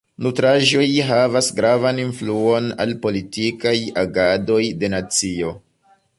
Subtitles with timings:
[0.25, 3.75] Nutraĵoj havas gravan influon al politikaj
[4.07, 5.55] agadoj de nacio.